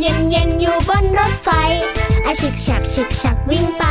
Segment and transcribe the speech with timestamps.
[0.00, 1.50] เย็นเย็นอยู่บนรถไฟ
[2.26, 3.84] อาฉึกฉักฉึกฉักวิ่งไป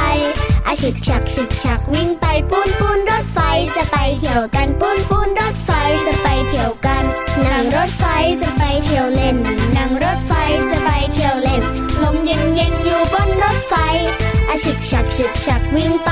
[0.68, 3.40] อาฉึกฉักฉึกฉักวิ่งไปปูนปูนรถไฟ
[3.76, 5.70] จะไปเที่ยวกันปูนปูนรถไฟ
[6.06, 7.04] จะไปเที่ยวกัน
[7.46, 8.06] นั่งรถไฟ
[8.42, 9.38] จะไปเที่ยวเล่น
[9.76, 10.34] นั่งรถไฟ
[10.72, 11.62] จะไปเที่ยวเล่น
[12.04, 13.74] ลมเย็นเย็นอยู่บนรถไฟ
[14.50, 16.12] อาฉึกฉักฉึกฉักวิ่งไป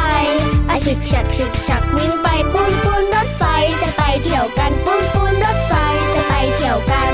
[0.70, 3.44] อาฉึกฉักฉึกฉักวิ่งไปปูนปูนรถไฟ
[3.82, 5.74] จะไปเที่ยวกันปูนปูนรถไฟ
[6.14, 7.14] จะไปเที่ยวกัน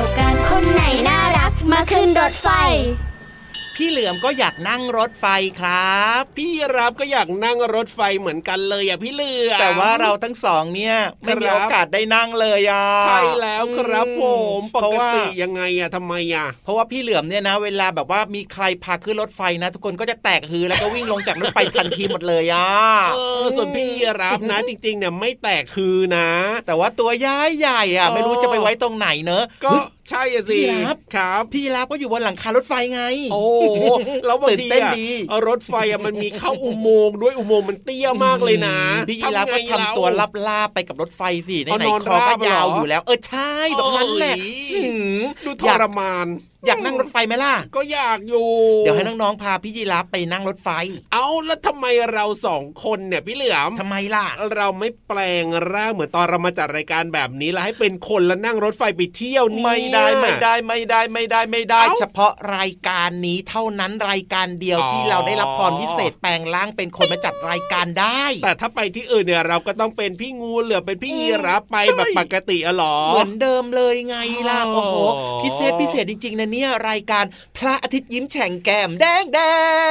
[0.00, 2.48] ยวกันคนไหนน่ารักมาขึ้นรถไฟ
[3.76, 5.26] พี่เหลือมก็อยากนั่งรถไฟ
[5.60, 14.24] ครับ พี่รับก็อยากนั่งรถไฟเหมือนกันเลยอะพี่เหลือม แต่ว่าเราทั้งสองเนี่ยไม่มีครับ โอกาสได้นั่งเลยอะใช่แล้วครับผ
[14.58, 22.68] มปเพราะกว่า ติยังไงอะทำไมอะ เพราะว่าพี่เหลือมเนี่ยนะ เวลาแบบว่ามีใครพาขึ้นรถไฟนะ ทุกคนก็จะแตกฮือแล้วก็วิ่งลงจากรถไฟทันทีหมดเลยอะ
[23.12, 23.88] เออส่วนพี่
[24.22, 26.28] รับนะ จริงๆเนี่ยไม่แตกคือนะ
[26.66, 33.84] แต่ว่าตัวย้ายใหญ่อะเออไม่รู้จะไปไว้ตรงไหนเนอะก็ เฮ้ย ใช่อะสิพี่รับครับ พี่รับก็อยู่บนหลังคารถไฟไง โอ้โห
[34.26, 38.76] แล้วบางตื่นทีเต้นอะดีเออรถไฟอะมันมีเข้าอุโมงค์ด้วยอุโมงค์มันเตี้ยมากเลยนะ
[39.08, 44.82] พี่ยีราฟก็ไงทำตัวลับล่าไปกับรถไฟสิในเอาไหนนอนคอก็ราบเหรอยาวอยู่แล้ว เออใช่แบบนั้นแหละโอ้ยหื
[45.20, 46.26] มดูทอยากรมาน
[46.66, 48.46] อยากนั่งรถไฟไหมล่ะ ก็อยากอยู่
[48.80, 50.68] เดี๋ยวให้น้องๆพาพี่ยีราฟไปนั่งรถไฟ
[51.12, 74.16] เอาแล้วทำไมเราสองคนเนี่ยพี่เหลือมทำไมล่ะ เราไม่แปลงร่างเหมือนตอนเรามาจัดรายการแบบนี้แล้วให้เป็นคนแล้วนั่งรถไฟไปเที่ยวเนี่ยไม่ได้ไม่ได้ไม่ได้ไม่ได้ไม่ได้เอ้าเฉพาะรายการนี้เท่านั้นรายการเดียวอ๋อที่เราได้รับพรพิเศษแปลงร่างเป็นคนมาจัดรายการได้ แต่ถ้าไปที่อื่นเนี่ยเราก็ต้องเป็นพี่งูเหลือเป็นพี่ยีรับไปใช่แบบปกติอะเหรอเหมือนเดิมเลยไง
[74.48, 74.96] ล่ะอ๋อโอ้โห
[75.42, 77.24] พิเศษพิเศษจริงๆนะเนี่ยรายการ
[77.58, 79.38] พระอาทิตย์ยิ้มแฉ่งแก้มแดงแด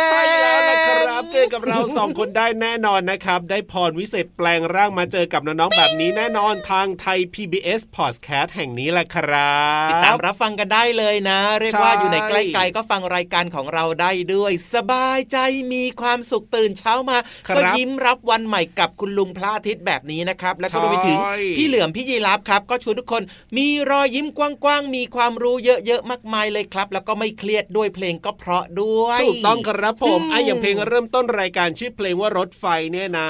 [0.05, 15.37] งใช่แล้วนะครับเจอกับเราสองคนได้แน่นอนนะครับ ได้พรวิเศษแปลงร่างมาเจอกับน้องๆแบบนี้แน่นอนทางไทย PBS Podcast แห่งนี้แหละครับติดตามรับฟังกันได้เลยนะ เรียกว่าใช่อยู่ในใกล้ๆก็ฟังรายการของเราได้ด้วย สบายใจ
[15.73, 23.23] มีความสุขตื่นเช้ามาครับก็ยิ้มรับวันใหม่กับคุณลุงพระอาทิตย์แบบนี้นะครับ แล้วก็รวมไปถึงใช่พี่เหลือมพี่ยีรับครับ ก็ชวนทุกคน
[23.57, 33.27] มีรอยยิ้มกว้างๆมีความรู้เยอะๆมากมายเลยครับ แล้วก็ไม่เครียดด้วยเพลงก็เพราะด้วยถูกต้องครับผมอืมไอะอย่างเพลงเริ่มต้นรายการชื่อเพลงว่ารถไฟเนี่ยนะ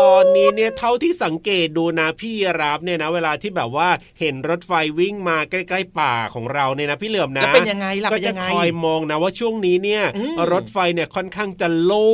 [0.00, 3.88] ตอนนี้เนี่ยเท่าที่สังเกตดูนะพี่รับเนี่ยนะ เวลาที่แบบว่า
[4.20, 12.08] เห็นรถไฟวิ่งมาใกล้ๆป่าของเราเนี่ยนะพี่เหลือมนะแล้วเป็นยังไงล่ะก็เป็นจะยังไงคอยมองนะว่าช่วงนี้เนี่ยอืมรถไฟเนี่ยค่อนข้างจะโล่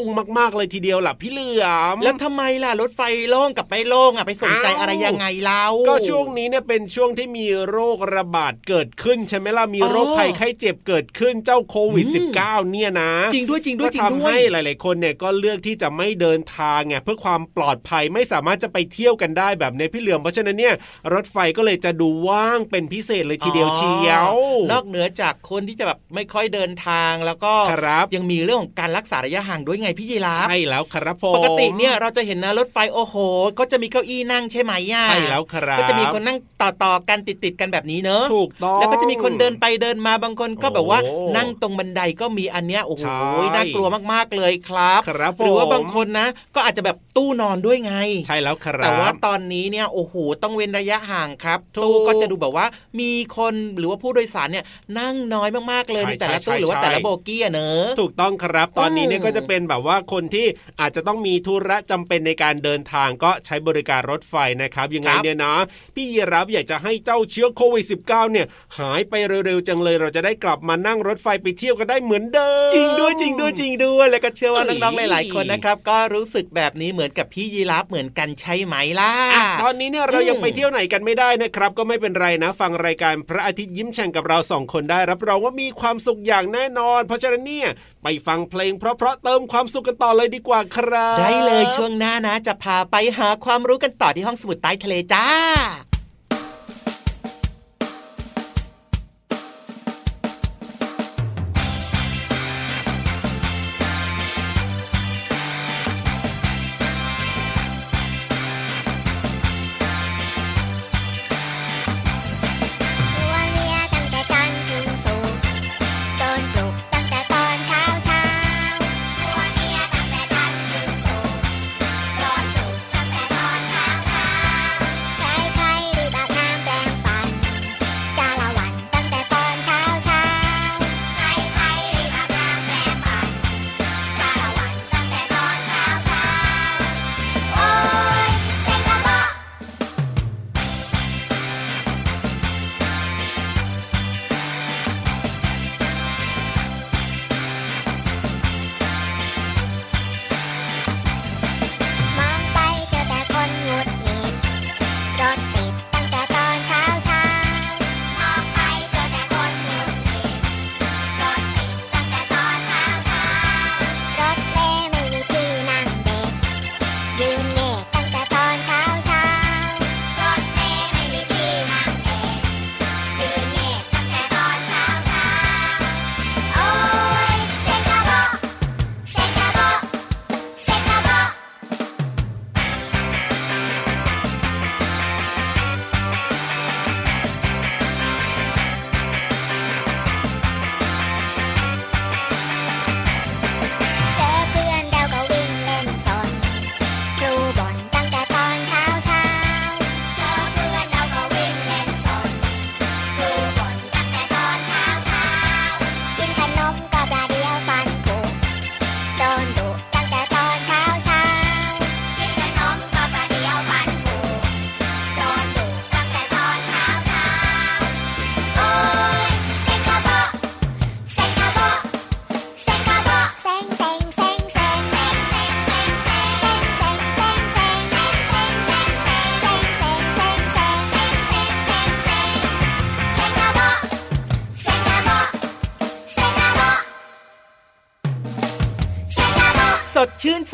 [0.00, 0.02] ง
[0.38, 20.74] มากๆเลยทีเดียวล่ะพี่เหลือมแล้วทำไมล่ะรถไฟโล่งกับไม่โล่งอะไปสนใจอ้าวอะไรยังไงเล่าก็ช่วงนี้เนี่ยเป็นช่วงที่มีโรคระบาดเกิดขึ้นใช่ไหมล่ะมีโรคอ๋อภัยไข้เจ็บเกิดขึ้นเจ้าโควิดอืม -19 เนี่ยนะ จริงด้วยจริงด้วยจริงก็ด้ทำวยให้หลาย ๆ คนเนี่ยก็เลือกที่จะไม่เดินทางไงเพื่อความปลอดภัยไม่สามารถจะไปเที่ยวกันได้แบบในพี่เหลือมเพราะฉะนั้นเนี่ย
[21.14, 24.30] รถไฟก็เลยจะดูว่างเป็นพิเศษเลยทีเดียวเชียว
[24.72, 33.16] นอกเหนือจากคนที่จะแบบไม่ค่อยเดินทางแล้วก็ครับยังมีเรื่องของการรักษาระยะห่างด้วยไงพี่ยีราฟใช่แล้วครับผมปกติเนี่ยเราจะเห็นนะรถไฟโอ้โห
[33.58, 47.94] ก็จะมีเก้าอี้นั่งใช่ไหมย่าใช่แล้วครับก็จะมีคนนั่งต่อๆกันติดๆกันแบบนี้เนอะถูกต้องแล้วก็จะมีคนคนเดินไปเดินมาบางคนก็แบบว่าโอ้นั่งตรงบันไดก็มีอันเนี้ยโอ้โหใช่น่ากลัวมากๆเลยครับครับหรือว่าผมบางคนนะ ก็อาจจะแบบตู้นอนด้วยไง
[48.26, 52.66] ใช่แล้วครับแต่ว่าตอนนี้เนี่ยโอ้โหต้องเว้นระยะห่างครับถูกตู้ก็จะดูแบบว่า
[53.00, 54.64] มีคนหรือว่าผู้โดยสารเนี่ย
[54.98, 60.46] นั่งน้อยมากๆเลยใช่ในแต่ละใช่ตู้หรือว่าใช่แต่ละโบกี้อะเนอะถูกต้องครับ ตอนนี้เนี่ยอืมก็จะเป็นแบบว่าคนที่
[60.80, 65.54] อาจจะต้องมีธุระจำเป็นในการเดินทางก็ใช้บริการรถไฟนะครับยังไงเนี่ยนะ
[65.94, 68.46] พี่ยีรับอยากจะให้เจ้าเชื้อโควิด -19 เนี่ย
[68.78, 87.68] หายไปเร็วๆจังเลยเราจะได้กลับมานั่งรถไฟไปเที่ยวกันได้เหมือนเดิมจริงด้วยจริงด้วยจริงด้วยแล้วก็เชื่อว่าเอ้ยน้องๆหลายๆคนนะครับก็รู้สึกแบบนี้เหมือนกับพี่ยีรับเหมือนกันใช่ไหมล่ะอะตอนนี้เนี่ยเรายังอืมไปเที่ยวไหนกันไม่ได้นะครับ ก็ไม่เป็นไรนะ ฟังรายการพระอาทิตย์ยิ้มแฉ่งกับเราสองคนได้รับรองว่ามีความสุขอย่างแน่นอน เพราะฉะนั้นเนี่ย
[88.02, 95.26] ไปฟังเพลงเพราะๆเติมความสุขกันต่อเลยดีกว่าครับ ได้เลยช่วงหน้านะ จะพาไปหาความรู้กันต่อที่ห้องสมุดใต้ทะเลจ้า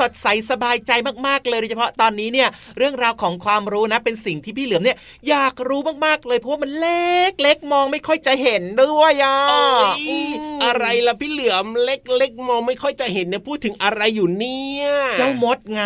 [0.02, 0.92] สดใสสบายใจ
[1.26, 4.96] มากๆเลยโดยเฉพาะตอนนี้เนี่ยเรื่องราวของความรู้นะเป็นสิ่งที่พี่เหลือมเนี่ย
[5.28, 9.60] อยากรู้มากๆเลยเพราะว่ามันเล็กเล็กมองไม่ค่อยจะเห็นด้วยอะโอ้
[10.00, 14.84] ยมอะไรล่ะพี่เหลือมเล็กๆมองไม่ค่อยจะเห็นเนี่ยพูดถึงอะไรอยู่เนี่ย
[15.18, 15.84] เจ้ามดไง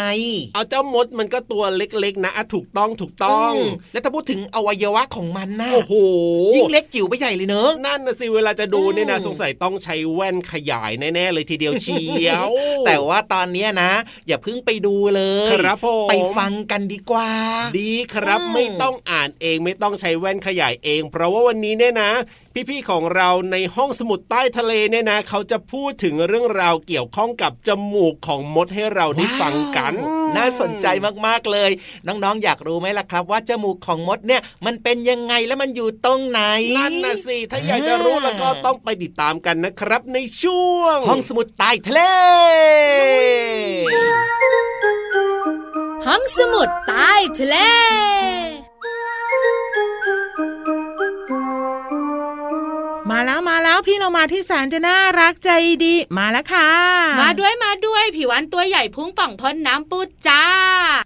[0.55, 3.59] เอาเจ้ามดมันก็ตัวเล็กๆนะอะถูกต้องถูกต้องม
[3.93, 5.95] แล้วถ้าพูดถึงอวัยวะของมันนะโอ้โห
[6.57, 12.51] ยิ่งเล็กจิ๋วไปใหญ่เลยเนอะนั่นนะสิเวลาจะดูเนี่ยนะอืมสงสัยต้องใช้แว่นขยายแน่ๆเลยทีเดียวเชียว
[12.87, 13.93] แต่ว่าตอนเนี้ยนะ
[14.27, 17.31] อย่าเพิ่งไปดูเลยครับผมไปฟังกันดีกว่า
[17.79, 22.11] ดีครับอืมไม่ต้องอ่านเองไม่ต้องใช้แว่นขยายเอง เพราะว่าวันนี้เนี่ยนะ
[22.71, 30.87] พี่ๆของเราในห้องสมุดใต้ทะเลเนี่ยนะ เขาจะพูดถึงเรื่องราวเกี่ยวข้องกับจมูกของมดให้เราได้ฟังกันว้าวน่าสนใจ
[31.27, 31.71] มากๆเลย
[32.07, 36.41] น้องๆ อยากรู้ไหมล่ะครับ ว่าจมูกของมดเนี่ยมันเป็นยังไงและมันอยู่ตรงไหน
[36.79, 42.01] นั่นนะสิถ้าอยากจะรู้แล้วก็ต้องไปติดตามกันนะครับ ในช่วง ห้องสมุดใต้ทะเล
[46.07, 47.57] ห้องสมุดใต้ทะเล
[53.11, 55.51] มาแล้วมาแล้วพี่เรามาที่แสนจะน่ารักใจ
[55.85, 56.71] ดีมาแล้วค่ะ
[57.21, 60.45] มาด้วยมาด้วยผิววันตัวใหญ่พุ่งป่องพ้นน้ำปูจ้า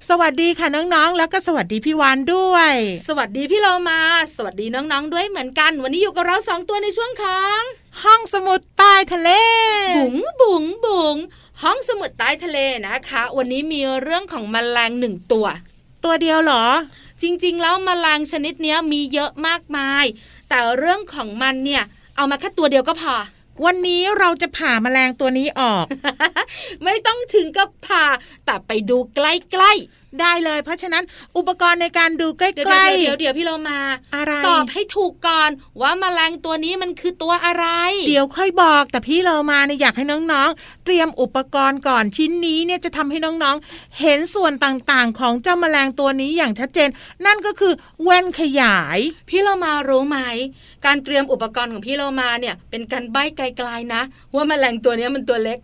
[0.09, 2.73] สวัสดีค่ะน้องๆ แล้วก็สวัสดีพี่วานด้วย
[3.09, 4.01] สวัสดีพี่เรามา
[4.37, 7.61] สวัสดีน้องๆด้วยเหมือนกัน วันนี้อยู่กับเราสองตัวในช่วงของ
[8.03, 9.31] ห้องสมุดใต้ทะเล
[9.97, 11.17] บุ๋งบุ๋งบุ๋ง
[11.63, 15.47] ห้องสมุดใต้ทะเลนะคะ วันนี้มีเรื่องของแมลงหนึ่งตัว
[16.05, 16.65] ตัวเดียวเหรอ
[17.23, 20.05] จริงๆ แล้วแมลงชนิดเนี้ยมีเยอะมากมาย
[20.49, 21.83] แต่เรื่องของมันเนี่ย
[22.17, 23.15] เอามาแค่ตัวเดียวก็พอ
[23.65, 25.85] วันนี้เราจะผ่าแมลงตัวนี้ออก
[26.85, 28.05] ไม่ต้องถึงกับผ่า
[28.45, 29.21] แต่ไปดูใก
[29.63, 31.05] ล้ๆ ได้เลย เพราะฉะนั้น
[31.37, 33.79] อุปกรณ์ในการดูใกล้ๆเดี๋ยวเดี๋ยวพี่เรามา
[34.15, 35.51] อะไรตอบให้ถูกก่อน
[35.81, 37.67] ว่ามาแมลงตัวนี้มันคือตัวอะไร
[38.09, 46.89] เดี๋ยวค่อยบอกแต่พี่เรามาเนี่ยอยากให้น้องๆ เตรียมอุปกรณ์ก่อนชิ้นนี้เนี่ยจะทำให้น้องๆ เห็นส่วนต่างๆ ของเจ้าแมลงตัวนี้อย่างชัดเจน
[47.27, 48.99] นั่นก็คือแว่นขยาย
[49.31, 50.19] พี่เรามารู้ไหม
[50.87, 54.03] การเตรียมอุปกรณ์ของพี่เรามาเนี่ยเป็นการใบ้ไกลๆนะ
[54.35, 55.59] ว่าแมลงตัวนี้มันตัวเล็ก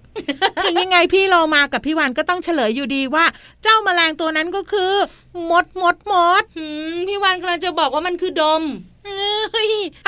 [0.65, 3.25] ถึงยังไงพี่เรามากับพี่วันก็ต้องเฉลยอยู่ดีว่า
[3.63, 4.93] เจ้าแมลงตัวนั้นก็คือ
[5.51, 6.43] มดมดมด
[7.09, 8.65] พี่วันกำลังจะบอกว่ามันคือดม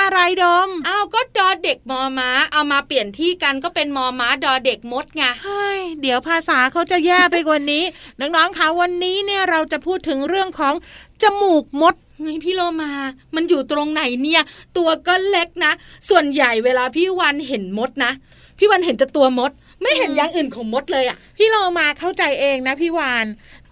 [0.01, 7.83] อะไรดม อ้าวก็ดอเด็กมอม้า เอามาเปลี่ยนที่กันก็เป็นมอม้าดอเด็กมดไงเฮ้ยเดี๋ยวภาษาเขาจะแย่ไปกว่านี้
[8.19, 10.73] น้องๆคะวันนี้เนี่ยเราจะพูดถึงเรื่องของ
[11.21, 12.91] จมูกมดเฮ้ยพี่โลมา
[13.35, 14.41] มันอยู่ตรงไหนเนี่ย
[14.77, 15.71] ตัวก็เล็กนะ
[16.09, 18.11] ส่วนใหญ่เวลาพี่วันเห็นมดนะ
[18.57, 19.51] พี่วันเห็นแต่ตัวมด
[19.81, 23.25] ไม่เห็นอย่างอื่นของมดเลยอะ่ะ พี่โลมาเข้าใจเองนะพี่วาน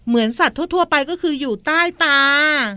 [0.07, 2.19] เหมือนสัตว์ทั่ว ๆ ไปก็คืออยู่ใต้ตา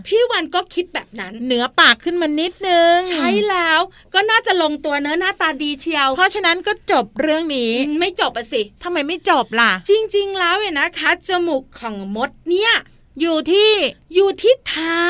[0.07, 3.79] พี่วันก็คิดแบบนั้น เหนือปากขึ้นมานิดนึง ใช่แล้ว
[4.13, 12.73] ก็น่าจะลงตัวเนื้อหน้าตาดีเชียว เพราะฉะนั้นก็จบเรื่องนี้ ไม่จบอะสิทำไมไม่จบล่ะ จริง ๆ แล้วเนี่ยนะคะ จมูกของมดเนี่ย
[13.19, 13.71] อยู่ที่
[14.15, 15.07] อยู่ที่เท้า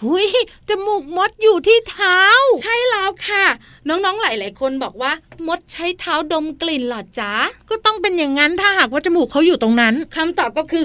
[0.00, 0.28] หุย
[0.68, 2.20] จมูกมดอยู่ที่เท้า
[2.62, 3.44] ใช่แล้วค่ะ
[3.88, 5.12] น้องๆหลาย ๆ คนบอกว่า
[5.46, 7.34] มดใช้เท้าดมกลิ่นหรอจ๊ะ
[7.70, 10.84] ก็ต้องเป็นอย่างนั้นถ้าหากว่าจมูกเขาอยู่ตรงนั้นคำตอบก็คือ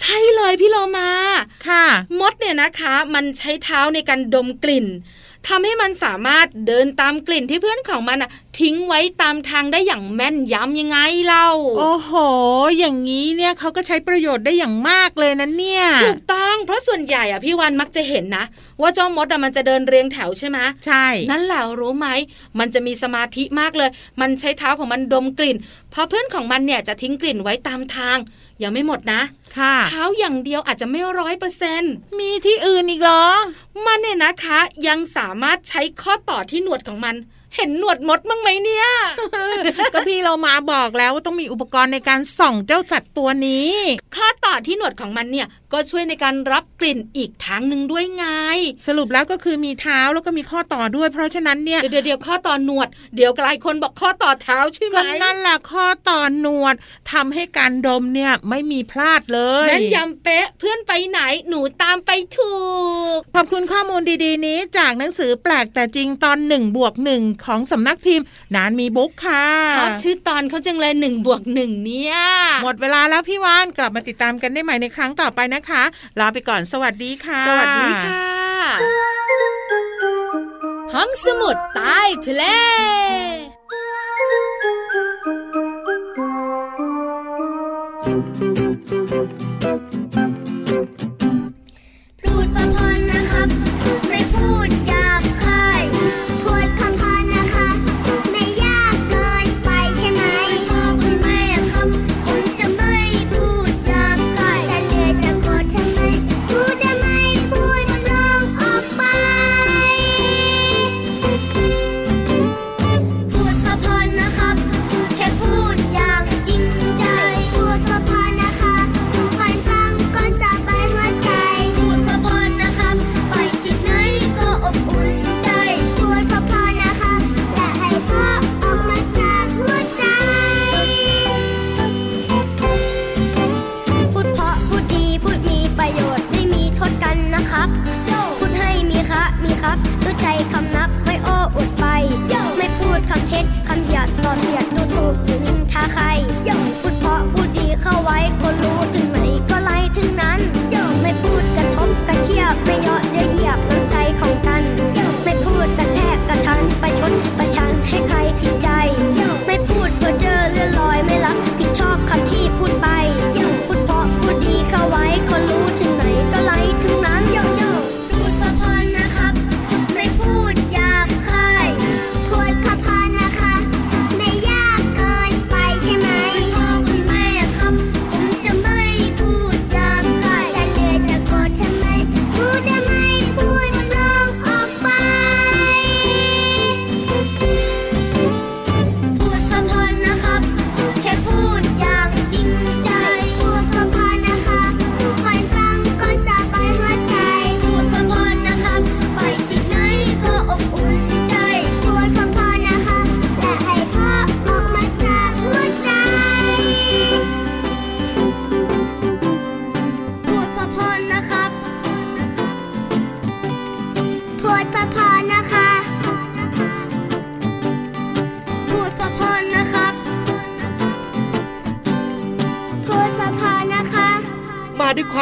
[0.00, 1.10] ใช่เลยพี่โลมา
[1.68, 1.84] ค่ะ
[2.20, 4.86] มดเนี่ยนะคะ มันใช้เท้าในการดมกลิ่น
[5.48, 12.12] ทำให้มันสามารถเดินตามกลิ่นที่เพื่อนของมันอะทิ้งไว้ตามทางได้อย่างแม่นยำยังไงเล่า โอ้โห
[12.78, 18.44] อย่างนี้เนี่ยเขาก็ใช้ประโยชน์ได้อย่างมากเลยนะเนี่ย ถูกต้อง เพราะส่วนใหญ่อะพี่วันมักจะเห็นนะ
[18.80, 22.08] ว่าเจ้ามดอะมันจะเดินเรียงแถวใช่ไหมใช่ นั่นแหละรู้ไหม
[22.58, 23.90] มันจะมีสมาธิมากเลย
[24.20, 25.56] มันใช้เท้าของมันดมกลิ่น
[25.87, 28.16] เพราะเพื่อนของมันเนี่ยจะทิ้งกลิ่นไว้ตามทาง
[28.62, 29.20] ยังไม่หมดนะ
[29.56, 31.82] ค่ะเท้าอย่างเดียวอาจจะไม่ร้อยเปอร์เซ็น
[32.18, 33.24] มีที่อื่นอีกเหรอ
[33.86, 37.14] มันเนี่ยนะคะ ยังสามารถใช้ข้อต่อที่หนวดของมัน
[37.56, 38.86] เห็นหนวดมดมั้งไหมเนี่ย
[39.94, 43.70] ก็พี่เรามาบอกแล้วว่าต้องมีอุปกรณ์ในการส่องเจ้าสัตว์ตัวนี้
[44.16, 48.24] ข้อต่อที่หนวดของมันเนี่ยก็ช่วยในการรับกลิ่นอีกทางหนึ่งด้วยไง
[48.86, 56.74] สรุปแล้วก็คือมีเท้าแล้วก็มีข้อต่อด้วย เพราะฉะนั้นเนี่ยเดี๋ยวเดี๋ยวข้อต่อหนวดเดี๋ยวกลายคนบอกข้อต่อเท้าใช่ไหมก็นั่นแหละข้อต่อหนวด
[57.12, 62.56] ทำให้การดมเนี่ยไม่มีพลาดเลยนั่นยำเป๊ะเพื่อนไปไหนหนูตามไปถู
[63.16, 72.16] กขอบคุณข้อมูลดีๆ นี้จากหนังสือแปลกแต่จริงตอนหนึ่งบวกหนึ่งของสำนักพิมพ์ นานมีบุ๊กค่ะชอบชื่อตอนเขาจังเลยหนึ่งบวกหนึ่งเนี่ย
[72.62, 75.82] หมดเวลาแล้วพี่วานกลับมาติดตามกันได้ใหม่ในครั้งต่อไปนะคะ
[76.20, 78.24] ลาไปก่อนสวัสดีค่ะ สวัสดีค่ะ
[80.92, 82.44] ห้องสมุดใต้ทะเล
[88.06, 88.67] うん。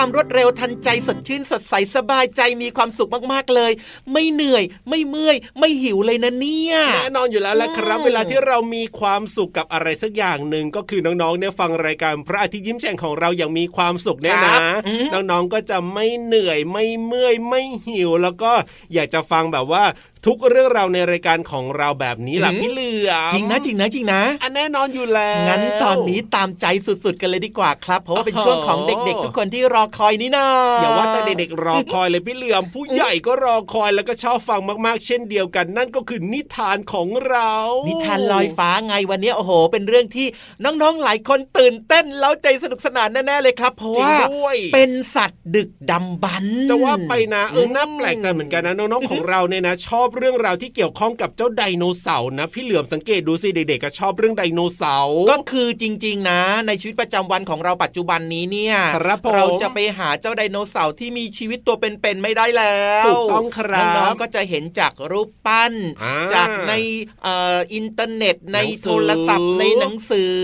[0.06, 3.72] ความรวดเร็วทันใจสดชื่นสดใสสบายใจมีความสุขมากๆเลย
[4.12, 14.56] ไม่เหนื่อยไม่เมื่อย ไม่หิวเลยนะเนี่ยแน่นอนอยู่แล้วแหละครับ เวลาที่เรามีความสุขกับอะไรสักอย่างหนึ่งก็คือน้องๆเนี่ยฟังรายการพระอาทิตย์ยิ้มแฉ่งของเราอย่างมีความสุขแน่นะ
[15.14, 18.52] น้องๆก็จะไม่เหนื่อยไม่เมื่อยไม่หิวแล้วก็
[18.94, 19.84] อยากจะฟังแบบว่า
[20.26, 30.46] ทุกเรื่องราวในรายการของเราแบบนี้แหละพี่เหลือจริงนะจริงนะจริงนะ อันแน่นอนอยู่แล้วงั้นตอนนี้ตามใจสุดๆกันเลยดีกว่าครับ เพราะว่าเป็นช่วงของเด็กๆ ทุกคนที่รอคอยนี่นา
[30.80, 37.52] อย่าว่าแต่เด็กๆรอคอยเลยพี่เหลือมผู้ใหญ่ก็รอคอยแล้วก็ชอบฟังมากๆ เช่นเดียวกัน นั่นก็คือนิทานของเรา
[37.88, 40.26] นิทานลอยฟ้าไงวันนี้โอ้โห เป็นเรื่องที่
[40.64, 44.14] น้องๆหลายคนตื่นเต้นแล้วใจสนุกสนานแน่ๆเลยครับเพราะว่า
[44.74, 58.76] เป็นสัตว์ดึกดำบรรจะว่าไปนะเออน่าแปลกใจเหมือนกันนะน้องๆของเราเนี่ยนะชอบเรื่องราวที่เกี่ยวข้องกับเจ้าไดโนเสาร์นะ พี่เหลือมสังเกตดูสิเด็กๆก็ชอบเรื่องไดโนเสาร์ก็คือจริง ๆ นะ ในชีวิตประจำวันของเราปัจจุบันนี้เนี่ย
[59.34, 65.72] เราจะไปหาเจ้าไดโนเสาร์ที่มีชีวิตตัวเป็นๆไม่ได้แล้วถูกต้องครับน้องๆก็จะเห็นจากรูปปั้น
[66.34, 66.72] จากใน
[67.72, 70.36] อินเทอร์เน็ตในโทรศัพท์ในหนังสือ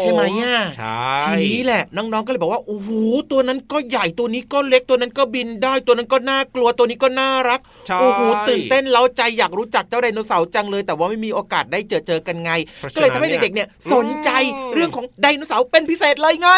[0.00, 2.90] ใช่ไหมอะใช่ทีนี้แหละน้องๆก็เลยบอกว่าโอ้โห
[3.30, 7.60] ตัวนั้นก็ใหญ่ตัวนี้ก็เล็กตัวนั้นก็บินได้ตัวนั้นก็น่ากลัวตัวนี้ก็น่ารัก
[8.00, 12.52] โอ้โหตื่นเต้นเร้าใจอยากรู้จักเจ้าไดโนเสาร์จังเลย แต่ว่าไม่มีโอกาสได้เจอเจอกันไง
[12.94, 14.30] ก็เลยทำให้เด็กๆเนี่ยสนใจ
[14.74, 16.50] เรื่องของไดโนเสาร์เป็นพิเศษเลยไง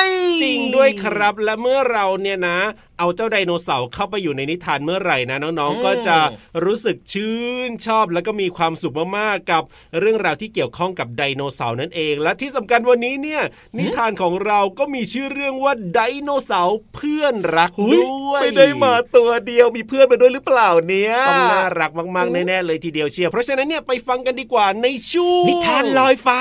[0.43, 2.59] จริงด้วยครับและเมื่อเราเนี่ยนะ
[3.00, 6.19] เอาเจ้าไดโนเสาร์เข้าไปอยู่ในนิทานเมื่อไหร่นะน้องๆ ก็จะ
[6.64, 7.38] รู้สึกชื่
[7.69, 9.62] นชอบแล้วก็มีความสุขมากๆกับ
[10.00, 13.42] เรื่องราวที่เกี่ยวข้องกับไดโนเสาร์นั่นเอง และที่สำคัญวันนี้เนี่ย
[13.78, 26.40] นิทานของเราก็มีชื่อเรื่องว่าไดโนเสาร์เพื่อนรักด้วยไม่ได้มาตัวเดียวมีเพื่อนมาด้วยหรือเปล่าเนี่ยต้องน่ารักมากๆแน่ๆเลยทีเดียวเชียร์เพราะฉะนั้นเนี่ยไปฟังกันดีกว่าในช่วงนิทานลอยฟ้า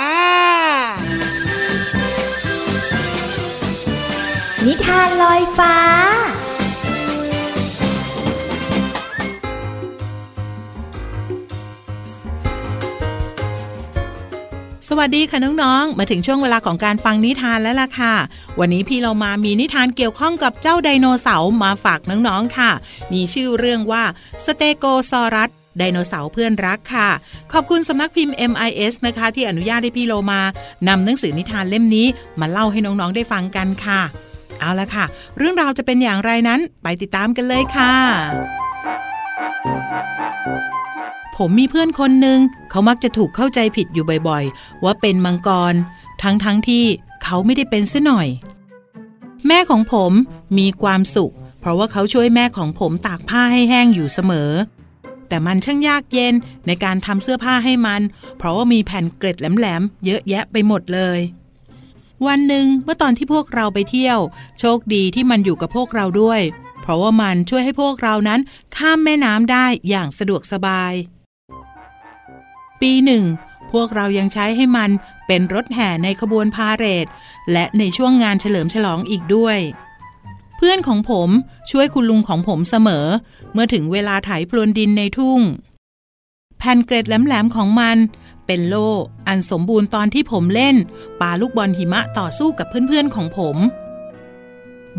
[4.68, 5.76] นิทานลอยฟ้า
[14.90, 18.16] สวัสดีค่ะน้องๆ มาถึงช่วงเวลาของการฟังนิทานแล้วล่ะค่ะ
[18.60, 22.72] วันนี้พี่เรามามีนิทานเกี่ยวข้องกับเจ้าไดโนเสาร์มาฝากน้องๆค่ะ
[23.14, 24.04] มีชื่อเรื่องว่า
[24.46, 27.10] สเตโกซอรัสไดโนเสาร์เพื่อนรักค่ะ
[27.54, 30.42] ขอบคุณสำนักพิมพ์ MIS นะคะ ที่อนุญาตให้พี่โลมา
[30.88, 32.08] นำหนังสือนิทานเล่มนี้
[32.40, 34.02] มาเล่าให้น้องๆได้ฟังกันค่ะ
[34.60, 35.06] เอาละค่ะ
[35.38, 37.94] เรื่องราวจะเป็นอย่างไรนั้นไปติดตามกันเลยค่ะ
[41.38, 45.74] ผมมีเพื่อนคนหนึ่งเขามักจะถูกเข้าใจผิดอยู่บ่อยๆ ว่าเป็นมังกร
[46.24, 46.84] ทั้งๆทที่
[47.24, 48.28] เขาไม่ได้เป็นซะหน่อย
[49.48, 50.12] แม่ของผม
[50.58, 54.52] มีความสุข เพราะว่าเขาช่วยแม่ของผมตากผ้าให้แห้งอยู่เสมอ
[55.28, 56.34] แต่มันช่างยากเย็น
[56.68, 58.02] ในการทำเสื้อผ้าให้มัน
[58.38, 61.20] เพราะว่ามีแผ่นเกล็ดแหลมๆเยอะแยะไปหมดเลย
[62.28, 64.20] วันหนึ่งเมื่อตอนที่พวกเราไปเที่ยว
[64.60, 66.42] โชคดีที่มันอยู่กับพวกเราด้วย
[66.82, 68.40] เพราะว่ามันช่วยให้พวกเรานั้น
[68.76, 70.94] ข้ามแม่น้ำได้อย่างสะดวกสบาย
[72.82, 73.24] ปีหนึ่ง
[73.72, 74.90] พวกเรายังใช้ให้มัน
[75.28, 77.08] เป็นรถแห่ในขบวนพาเหรด
[77.52, 79.58] และในช่วงงานเฉลิมฉลองอีกด้วย
[80.58, 81.30] เพื่อนของผม
[81.72, 83.08] ช่วยคุณลุงของผมเสมอ
[83.54, 85.40] เมื่อถึงเวลาไถพลวนดินในทุ่ง
[86.58, 87.98] แผ่นเกรดแหลมๆของมัน
[88.52, 88.90] เป็นโล่
[89.28, 90.76] อันสมบูรณ์ตอนที่ผมเล่น
[91.22, 93.58] ปาลูกบอลหิมะต่อสู้กับเพื่อนๆของผม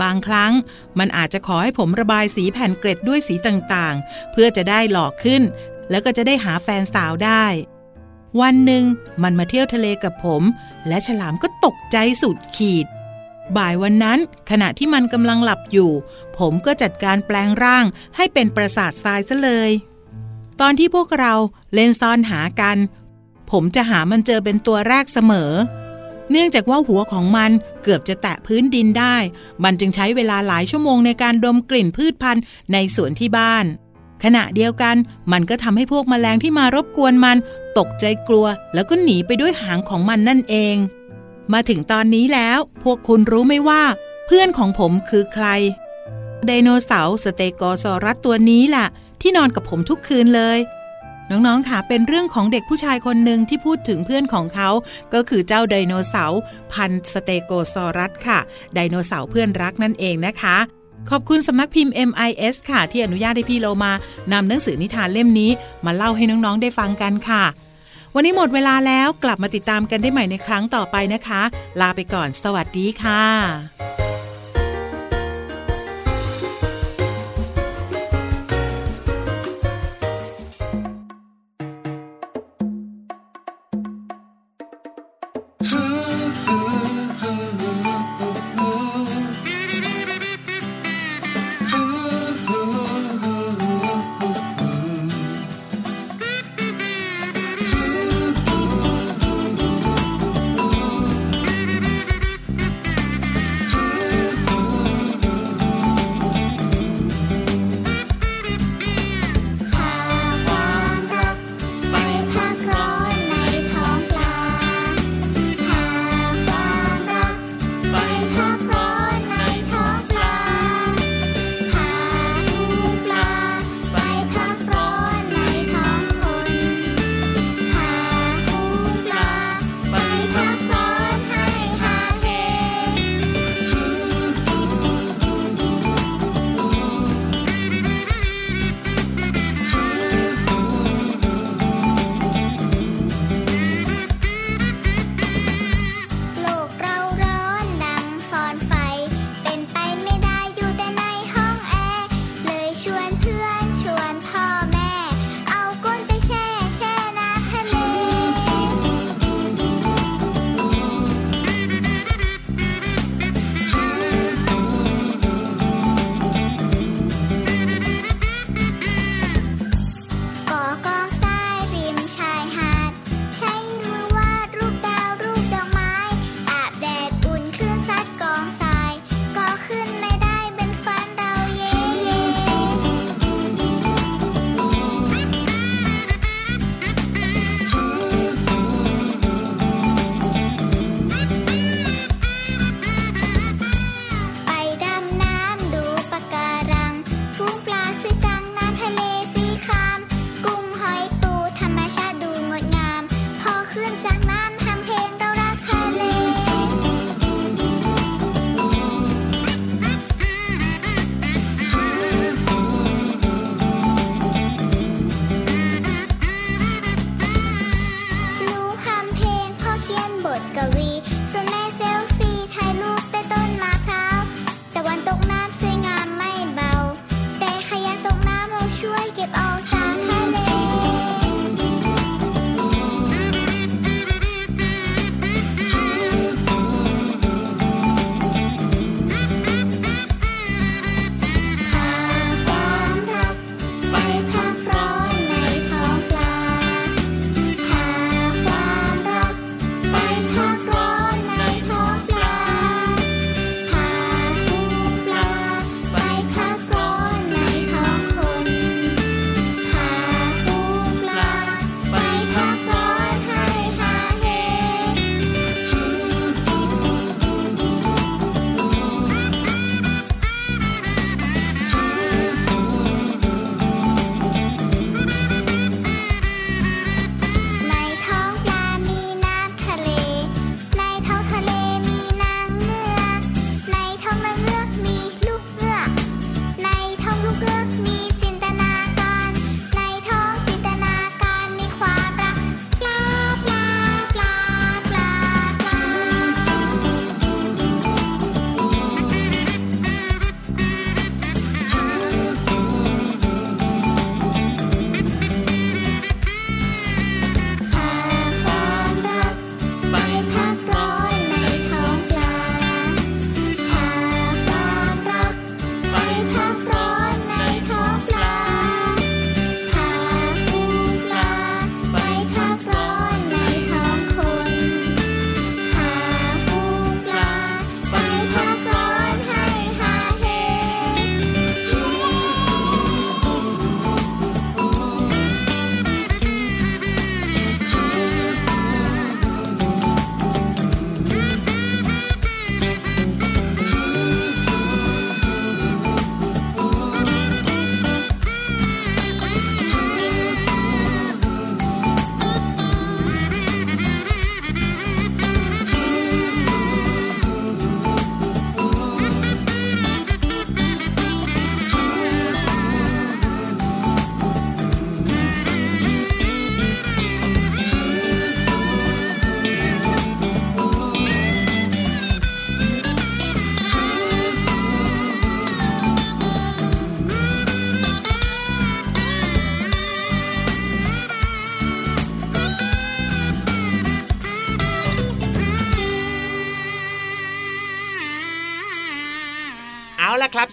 [0.02, 0.52] บางครั้ง
[0.98, 5.42] มันอาจจะขอให้ผมระบายสีแผ่นเกร็ดด้วยสีต่างๆ เพื่อจะได้หลอกขึ้น
[5.90, 7.44] แล้วก็จะได้หาแฟนสาวได้
[8.40, 8.84] วันหนึ่ง
[9.22, 10.42] มันมาเที่ยวทะเลกับผม
[10.88, 12.86] และฉลามก็ตกใจสุดขีด
[13.56, 14.18] บ่ายวันนั้น
[14.50, 15.90] ขณะที่มันกำลังหลับอยู่
[16.38, 17.84] ผมก็จัดการแปลงร่าง
[18.16, 19.70] ให้เป็นปราสาททรายซะเลย
[20.60, 21.34] ตอนที่พวกเรา
[21.74, 22.76] เล่นซ่อนหากัน
[23.52, 25.52] ผมจะหามันเจอเป็นตัวแรกเสมอ
[26.30, 27.50] เนื่องจากว่าหัวของมัน
[27.82, 29.16] เกือบจะแตะพื้นดินได้
[29.64, 33.64] มันจึงใช้เวลาหลายชั่วโมงในการดมกลิ่นพืชพันธุ์ในสวนที่บ้าน
[34.24, 34.96] ขณะเดียวกัน
[35.32, 37.36] มันก็ทำให้พวกแมลงที่มารบกวนมัน
[37.78, 40.76] ตกใจกลัว แล้วก็หนีไปด้วยหางของมันนั่นเอง
[41.52, 43.82] มาถึงตอนนี้แล้ว พวกคุณรู้ไหมว่า
[44.26, 45.46] เพื่อนของผมคือใคร
[46.46, 48.86] ไดโนเสาร์สเตโกซอรัสตัวนี้แหละ
[49.20, 50.58] ที่นอนกับผมทุกคืนเลย
[51.30, 54.70] น้องๆคะเป็นเรื่องของเด็กผู้ชายคนหนึ่งที่พูดถึงเพื่อนของเขา
[55.14, 56.40] ก็คือเจ้าไดโนเสาร์
[56.72, 58.38] พันธุ์สเตโกซอรัสค่ะ
[58.74, 60.56] ไดโนเสาร์เพื่อนรักนั่นเองนะคะ
[61.10, 63.92] ขอบคุณสำนักพิมพ์ MIS ค่ะ ที่อนุญาตให้พี่โลมา
[64.32, 65.50] นำหนังสือนิทานเล่มนี้
[65.84, 67.44] มาเล่าให้น้องๆได้ฟังกันค่ะ
[68.14, 71.42] วันนี้หมดเวลาแล้วกลับมาติดตามกันได้ใหม่ในครั้งต่อไปนะคะ
[71.80, 74.09] ลาไปก่อน สวัสดีค่ะ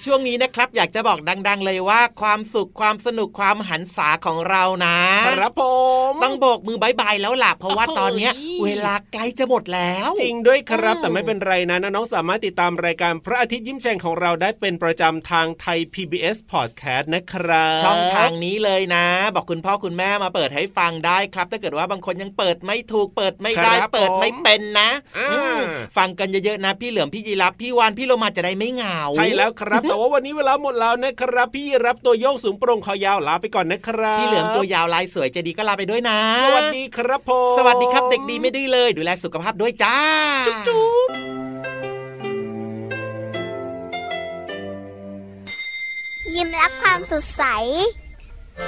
[0.08, 5.64] ช่วงนี้นะครับ อยากจะบอกดัง ๆ เลยว่าความสุขความสนุกความหันษาของเรานะครับผ
[6.10, 8.32] มต้องโบกมือบายบายแล้วล่ะเพราะว่าตอนเนี้ย
[8.64, 25.60] เวลาใกล้จะหมดแล้ว จริงด้วยครับ แต่ไม่เป็นไรนะน้องๆสามารถติดตามรายการพระอาทิตย์ยิ้มแฉ่งของเราได้เป็นประจำทางไทย PBS Podcast นะครับช่องทางนี้เลยนะ บอกคุณพ่อคุณแม่มาเปิดให้ฟังได้ครับ ถ้าเกิดว่าบางคนยังเปิดไม่ถูกเปิดไม่ได้ครับเปิดไม่เป็นนะอ่าอืม
[25.98, 39.98] ฟังกันเยอะๆนะพี่เหลือมพี่ยีรับพี่วานพี่โลมาจะได้ไม่เหงา ใช่แล้วครับแต่ว่าวันนี้เวลาหมดแล้วนะครับ พี่รับตัวโยกสูงโปร่งคอยาวลาไปก่อนนะครับพี่เหลือมตัวยาวลายสวยใจะดีก็ลาไปด้วยนะ สวัสดีครับผมสวัสดีครับเด็กดีไม่ดื้อเลย ดูแลสุขภาพด้วยจ้า
[40.48, 41.10] จุ๊บจุ๊บ
[46.36, 47.44] ยิ้มรับความสดใส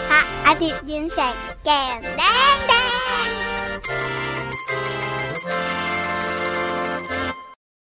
[0.10, 2.24] พระอาทิตย์ยิ้มแฉกแก้มแด
[2.56, 2.74] งแด